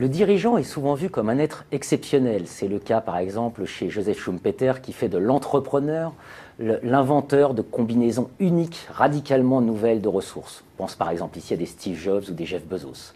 [0.00, 2.42] Le dirigeant est souvent vu comme un être exceptionnel.
[2.46, 6.12] C'est le cas par exemple chez Joseph Schumpeter qui fait de l'entrepreneur
[6.60, 10.62] l'inventeur de combinaisons uniques, radicalement nouvelles de ressources.
[10.76, 13.12] On pense par exemple ici à des Steve Jobs ou des Jeff Bezos.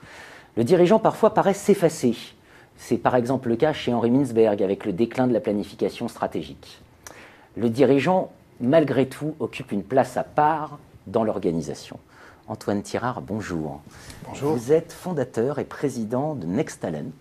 [0.57, 2.17] Le dirigeant parfois paraît s'effacer.
[2.77, 6.81] C'est par exemple le cas chez Henri Mintzberg avec le déclin de la planification stratégique.
[7.57, 12.01] Le dirigeant, malgré tout, occupe une place à part dans l'organisation.
[12.53, 13.81] Antoine Tirard, bonjour.
[14.29, 14.55] Bonjour.
[14.55, 17.15] Vous êtes fondateur et président de Next Talent,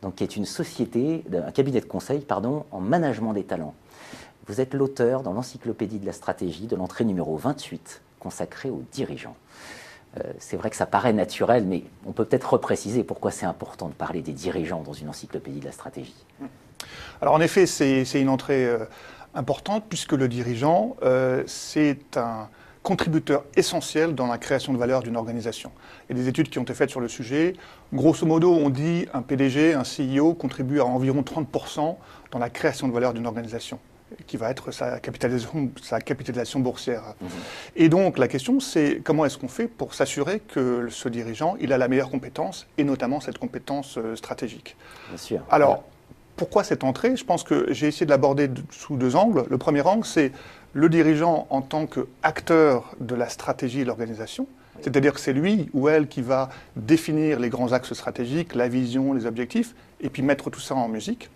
[0.00, 3.74] donc qui est une société, un cabinet de conseil pardon, en management des talents.
[4.46, 9.36] Vous êtes l'auteur dans l'encyclopédie de la stratégie de l'entrée numéro 28 consacrée aux dirigeants.
[10.16, 13.88] Euh, c'est vrai que ça paraît naturel, mais on peut peut-être repréciser pourquoi c'est important
[13.88, 16.24] de parler des dirigeants dans une encyclopédie de la stratégie.
[17.20, 18.86] Alors en effet, c'est une entrée euh,
[19.34, 22.48] importante puisque le dirigeant, euh, c'est un
[22.84, 25.72] contributeur essentiel dans la création de valeur d'une organisation.
[26.08, 27.54] Il y a des études qui ont été faites sur le sujet.
[27.92, 31.96] Grosso modo, on dit un PDG, un CEO contribue à environ 30%
[32.30, 33.80] dans la création de valeur d'une organisation
[34.26, 37.14] qui va être sa capitalisation, sa capitalisation boursière.
[37.20, 37.28] Mhm.
[37.74, 41.72] Et donc la question, c'est comment est-ce qu'on fait pour s'assurer que ce dirigeant, il
[41.72, 44.76] a la meilleure compétence, et notamment cette compétence euh, stratégique?
[45.08, 45.40] Bien sûr.
[45.50, 45.84] Alors,
[46.36, 47.16] pourquoi cette entrée?
[47.16, 49.44] Je pense que j'ai essayé de l'aborder sous deux angles.
[49.48, 50.32] Le premier angle, c'est
[50.72, 54.46] le dirigeant en tant qu'acteur de la stratégie et l'organisation.
[54.80, 59.12] C'est-à-dire que c'est lui ou elle qui va définir les grands axes stratégiques, la vision,
[59.12, 61.30] les objectifs, et puis mettre tout ça en musique.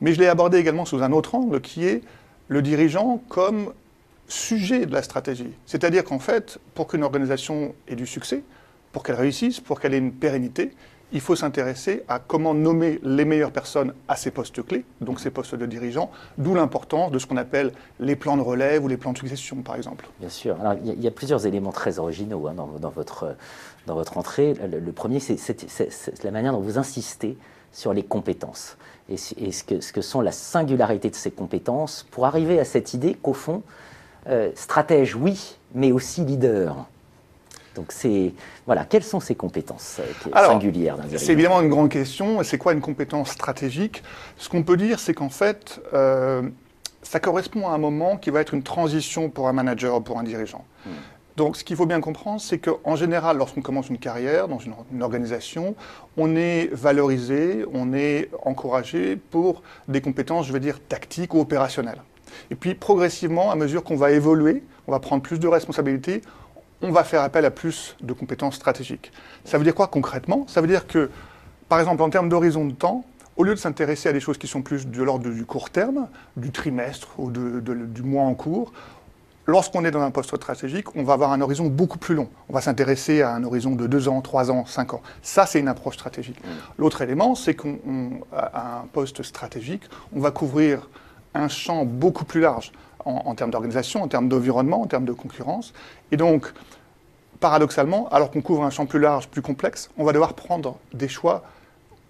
[0.00, 2.02] Mais je l'ai abordé également sous un autre angle qui est
[2.48, 3.72] le dirigeant comme
[4.28, 5.52] sujet de la stratégie.
[5.66, 8.42] C'est-à-dire qu'en fait, pour qu'une organisation ait du succès,
[8.92, 10.70] pour qu'elle réussisse, pour qu'elle ait une pérennité,
[11.14, 15.30] il faut s'intéresser à comment nommer les meilleures personnes à ces postes clés, donc ces
[15.30, 18.96] postes de dirigeants, d'où l'importance de ce qu'on appelle les plans de relève ou les
[18.96, 20.06] plans de succession, par exemple.
[20.18, 20.60] Bien sûr.
[20.60, 23.36] Alors, il y, a plusieurs éléments très originaux hein, dans, votre,
[23.86, 24.54] dans votre entrée.
[24.54, 27.38] Le, premier, c'est la manière dont vous insistez
[27.72, 28.76] sur les compétences
[29.08, 32.92] et, ce, que, ce, que, sont la singularité de ces compétences pour arriver à cette
[32.92, 33.62] idée qu'au fond,
[34.26, 36.86] euh, stratège, oui, mais aussi leader.
[37.74, 38.32] Donc c'est
[38.66, 42.42] voilà, quelles sont ces compétences euh, singulières C'est évidemment une grande question.
[42.42, 44.02] C'est quoi une compétence stratégique?
[44.36, 46.42] Ce qu'on peut dire, c'est qu'en fait, euh,
[47.02, 50.18] ça correspond à un moment qui va être une transition pour un manager, ou pour
[50.18, 50.64] un dirigeant.
[50.86, 50.90] Hmm.
[51.36, 55.02] Donc, ce qu'il faut bien comprendre, c'est qu'en général, lorsqu'on commence une carrière dans une,
[55.02, 55.74] organisation,
[56.16, 62.02] on est valorisé, on est encouragé pour des compétences, je vais dire, tactiques ou opérationnelles.
[62.50, 66.22] Et puis, progressivement, à mesure qu'on va évoluer, on va prendre plus de responsabilités,
[66.84, 69.10] on va faire appel à plus de compétences stratégiques.
[69.44, 70.44] Ça veut dire quoi concrètement?
[70.48, 71.10] Ça veut dire que,
[71.68, 73.04] par exemple, en termes d'horizon de temps,
[73.36, 76.08] au lieu de s'intéresser à des choses qui sont plus de l'ordre du court terme,
[76.36, 78.72] du trimestre ou du mois en cours,
[79.46, 82.28] lorsqu'on est dans un poste stratégique, on va avoir un horizon beaucoup plus long.
[82.48, 85.02] On va s'intéresser à un horizon de 2 ans, 3 ans, 5 ans.
[85.22, 86.38] Ça, c'est une approche stratégique.
[86.44, 86.48] Mm.
[86.78, 87.70] L'autre élément, c'est qu'à
[88.54, 89.82] un poste stratégique,
[90.14, 90.88] on va couvrir
[91.34, 92.72] un champ beaucoup plus large
[93.04, 95.72] en, termes d'organisation, en termes d'environnement, en termes de concurrence.
[96.10, 96.52] Et donc,
[97.40, 101.08] paradoxalement, alors qu'on couvre un champ plus large, plus complexe, on va devoir prendre des
[101.08, 101.44] choix,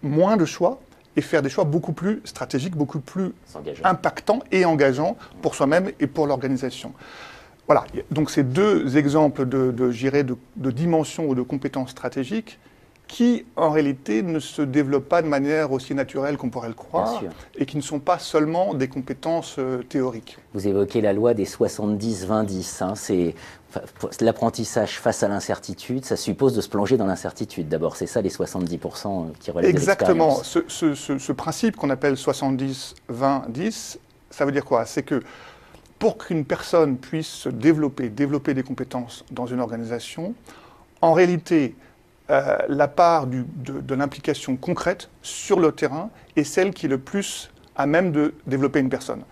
[0.01, 0.79] moins de choix,
[1.17, 3.31] et faire des choix beaucoup plus stratégiques, beaucoup plus
[3.83, 6.91] impactants et engageants pour soi-même et pour l'organisation.
[7.67, 12.59] Voilà, donc ces deux exemples de, de, de, de dimensions ou de compétences stratégiques
[13.07, 17.21] qui, en réalité, ne se développent pas de manière aussi naturelle qu'on pourrait le croire,
[17.55, 20.37] et qui ne sont pas seulement des compétences euh, théoriques.
[20.53, 22.83] Vous évoquez la loi des 70-20-10.
[22.83, 23.35] Hein, c'est
[24.21, 27.67] l'apprentissage face à l'incertitude, ça suppose de se plonger dans l'incertitude.
[27.67, 30.43] D'abord, c'est ça les 70% qui relèvent Exactement.
[30.43, 33.97] Ce, ce, ce, principe qu'on appelle 70-20-10,
[34.29, 34.85] ça veut dire quoi?
[34.85, 35.21] C'est que
[35.99, 40.33] pour qu'une personne puisse se développer, développer des compétences dans une organisation,
[41.01, 41.75] en réalité,
[42.29, 47.51] euh, la part de, l'implication concrète sur le terrain est celle qui est le plus
[47.75, 49.23] à même de développer une personne.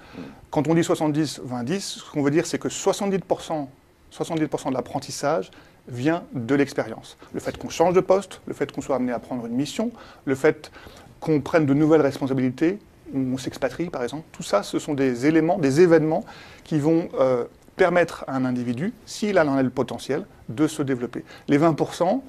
[0.52, 3.68] Quand on dit 70-20-10, ce qu'on veut dire, c'est que 70%,
[4.12, 5.50] 70 de l'apprentissage
[5.88, 7.18] vient de l'expérience.
[7.34, 9.92] Le fait qu'on change de poste, le fait qu'on soit amené à prendre une mission,
[10.26, 10.72] le fait
[11.20, 12.80] qu'on prenne de nouvelles responsabilités,
[13.14, 16.26] on s'expatrie par exemple, tout ça, ce sont des éléments, des événements
[16.64, 17.46] qui vont euh,
[17.76, 21.24] permettre à un individu, s'il en a le potentiel, de se développer.
[21.48, 22.22] Les 20%,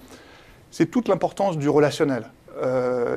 [0.74, 2.24] c'est toute l'importance du relationnel.
[2.60, 3.16] Euh,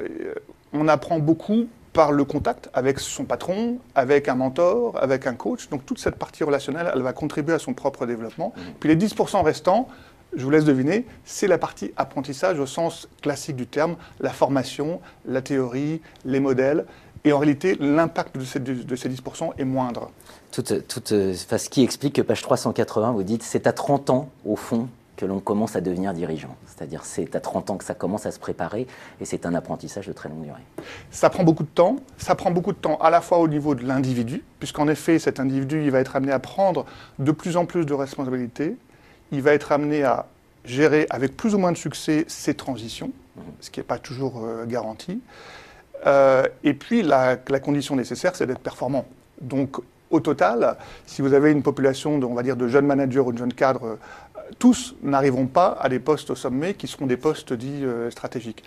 [0.73, 5.67] on apprend beaucoup par le contact avec son patron, avec un mentor, avec un coach.
[5.69, 8.53] Donc toute cette partie relationnelle, elle va contribuer à son propre développement.
[8.55, 8.61] Mmh.
[8.79, 9.87] Puis les 10% restants,
[10.35, 15.01] je vous laisse deviner, c'est la partie apprentissage au sens classique du terme, la formation,
[15.25, 16.85] la théorie, les modèles.
[17.23, 20.11] Et en réalité, l'impact de ces, 10% est moindre.
[20.51, 24.87] Tout, ce qui explique que page 380, vous dites, c'est à 30 ans, au fond,
[25.17, 26.55] que l'on commence à devenir dirigeant.
[26.67, 28.87] C'est-à-dire c'est à 30 ans que ça commence à se préparer
[29.19, 30.61] et c'est un apprentissage de très longue durée.
[31.11, 31.97] Ça prend beaucoup de temps.
[32.17, 35.39] Ça prend beaucoup de temps à la fois au niveau de l'individu, puisqu'en effet cet
[35.39, 36.85] individu il va être amené à prendre
[37.19, 38.77] de plus en plus de responsabilités.
[39.31, 40.27] Il va être amené à
[40.63, 43.43] gérer avec plus ou moins de succès ses transitions, mhm.
[43.59, 45.19] ce qui n'est pas toujours euh, garanti.
[46.05, 49.05] Euh, et puis la, la condition nécessaire, c'est d'être performant.
[49.41, 49.77] Donc
[50.09, 53.31] au total, si vous avez une population de, on va dire, de jeunes managers ou
[53.31, 53.95] de jeunes cadres, euh,
[54.59, 58.63] tous n'arriveront pas à des postes au sommet qui seront des postes dits euh, stratégiques.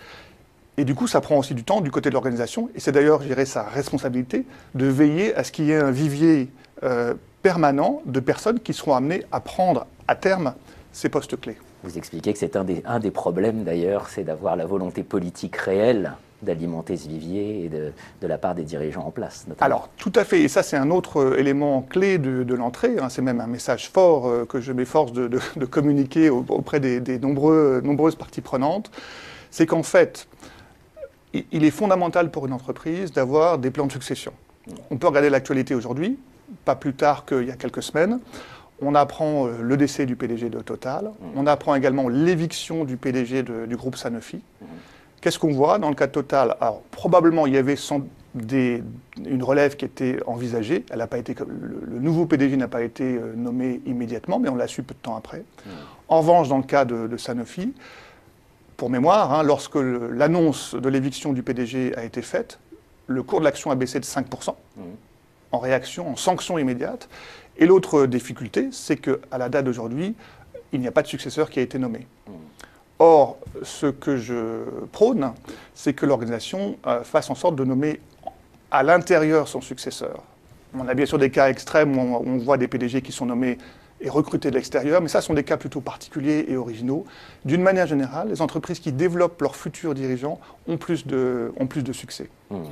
[0.77, 2.69] Et du coup, ça prend aussi du temps du côté de l'organisation.
[2.75, 4.45] Et c'est d'ailleurs, je sa responsabilité
[4.75, 6.49] de veiller à ce qu'il y ait un vivier
[6.83, 10.53] euh, permanent de personnes qui seront amenées à prendre à terme
[10.91, 11.57] ces postes clés.
[11.83, 15.55] Vous expliquez que c'est un des, un des problèmes d'ailleurs, c'est d'avoir la volonté politique
[15.55, 17.91] réelle d'alimenter ce vivier et de,
[18.21, 19.45] de, la part des dirigeants en place.
[19.59, 20.41] Alors, tout à fait.
[20.41, 22.97] Et ça, c'est un autre euh, élément clé de, de l'entrée.
[22.99, 23.09] Hein.
[23.09, 27.19] C'est même un message fort euh, que je m'efforce de, de, communiquer auprès des, des
[27.19, 28.91] nombreux, nombreuses parties prenantes.
[29.51, 30.27] C'est qu'en fait,
[31.33, 34.33] il est fondamental pour une entreprise d'avoir des plans de succession.
[34.89, 36.17] On peut regarder l'actualité aujourd'hui,
[36.65, 38.19] pas plus tard qu'il y a quelques semaines.
[38.81, 41.11] On apprend euh, le décès du PDG de Total.
[41.35, 44.41] On apprend également l'éviction du PDG du groupe Sanofi.
[45.21, 46.57] Qu'est-ce qu'on voit dans le cas de Total?
[46.59, 47.75] Alors, probablement, il y avait
[48.33, 48.83] des,
[49.23, 50.83] une relève qui était envisagée.
[50.89, 54.67] Elle pas été, le, nouveau PDG n'a pas été euh, nommé immédiatement, mais on l'a
[54.67, 55.43] su peu de temps après.
[56.07, 57.73] En revanche, dans le cas de, Sanofi,
[58.77, 62.57] pour mémoire, hein, lorsque l'annonce de l'éviction du PDG a été faite,
[63.05, 64.55] le cours de l'action a baissé de 5%
[65.51, 67.09] en réaction, en sanction immédiate.
[67.57, 70.15] Et l'autre difficulté, c'est qu'à la date d'aujourd'hui,
[70.73, 72.07] il n'y a pas de successeur qui a été nommé.
[73.03, 74.61] Or, ce que je
[74.91, 75.33] prône,
[75.73, 77.99] c'est que l'organisation euh, fasse en sorte de nommer
[78.69, 80.21] à l'intérieur son successeur.
[80.77, 83.57] On a bien sûr des cas extrêmes où on, voit des PDG qui sont nommés
[84.01, 87.05] et recrutés de l'extérieur, mais ça sont des cas plutôt particuliers et originaux.
[87.45, 91.83] D'une manière générale, les entreprises qui développent leurs futurs dirigeants ont plus de, ont plus
[91.83, 92.29] de succès.
[92.51, 92.63] Hmm.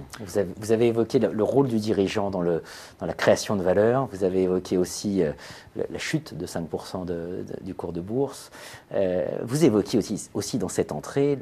[0.58, 2.62] Vous, avez, évoqué le, rôle du dirigeant dans, le,
[3.00, 5.31] dans, la création de valeur, vous avez évoqué aussi euh,
[5.90, 7.06] la, chute de 5%
[7.62, 8.52] du cours de bourse.
[8.94, 11.40] Euh, vous évoquez aussi, aussi dans cette entrée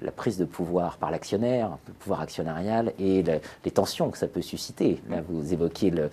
[0.00, 4.42] la prise de pouvoir par l'actionnaire, le pouvoir actionnarial et les tensions que ça peut
[4.42, 5.02] susciter.
[5.10, 6.10] Là, vous évoquez le,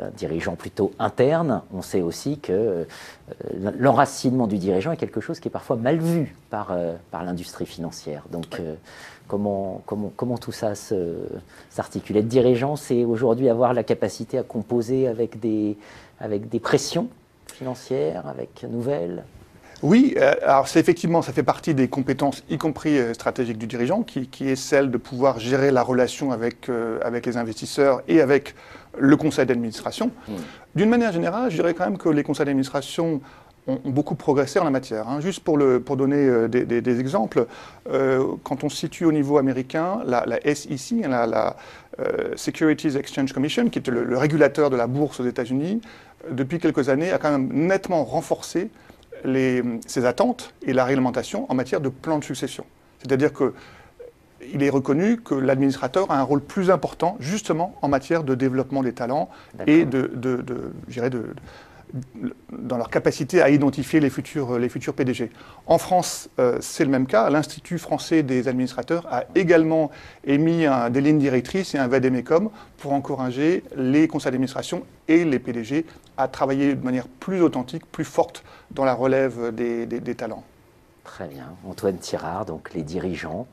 [0.00, 1.62] un dirigeant plutôt interne.
[1.74, 2.84] On sait aussi que euh,
[3.78, 6.76] l'enracinement du dirigeant est quelque chose qui est parfois mal vu par,
[7.10, 8.24] par l'industrie financière.
[8.30, 8.60] Donc,
[9.28, 10.74] Comment, comment, comment tout ça
[11.68, 12.16] s'articule?
[12.16, 15.76] Être dirigeant, c'est aujourd'hui avoir la capacité à composer avec des,
[16.20, 17.08] avec des pressions
[17.52, 19.24] financières, avec nouvelles?
[19.82, 23.66] Oui, euh, alors c'est effectivement, ça fait partie des compétences, y compris euh, stratégiques du
[23.66, 28.02] dirigeant, qui, qui, est celle de pouvoir gérer la relation avec, euh, avec les investisseurs
[28.08, 28.54] et avec
[28.98, 30.10] le conseil d'administration.
[30.28, 30.32] Mmh.
[30.76, 33.20] D'une manière générale, je dirais quand même que les conseils d'administration
[33.66, 35.08] ont, beaucoup progressé en la matière.
[35.08, 35.20] Hein.
[35.20, 37.46] Juste pour, le, pour donner des, exemples,
[37.84, 40.24] quand on se situe au niveau américain, la,
[40.54, 41.56] SEC, hein, la,
[41.98, 45.80] euh, Securities Exchange Commission, qui est le, régulateur de la bourse aux États-Unis,
[46.30, 48.68] depuis quelques années a quand même nettement renforcé
[49.26, 52.64] les, ses attentes et la réglementation en matière de plan de succession.
[52.98, 53.52] C'est-à-dire que
[54.52, 58.82] il est reconnu que l'administrateur a un rôle plus important justement en matière de développement
[58.82, 59.28] des talents
[59.66, 60.72] et de, de, de,
[61.08, 61.34] de,
[62.50, 65.30] dans leur capacité à identifier les futurs, futurs PDG.
[65.66, 67.30] En France, euh, c'est le même cas.
[67.30, 69.90] L'Institut français des administrateurs a également
[70.24, 75.86] émis des lignes directrices et un VADEMECOM pour encourager les conseils d'administration et les PDG
[76.16, 80.44] à travailler de manière plus authentique, plus forte dans la relève des talents.
[81.06, 81.54] Très bien.
[81.66, 83.46] Antoine Tirard, donc les dirigeants,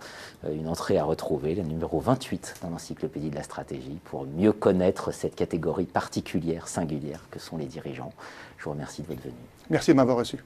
[0.44, 4.52] euh, une entrée à retrouver, le numéro 28 dans l'encyclopédie de la stratégie, pour mieux
[4.52, 8.12] connaître cette catégorie particulière, singulière que sont les dirigeants.
[8.58, 9.34] Je vous remercie de votre venue.
[9.70, 10.44] Merci de m'avoir reçu.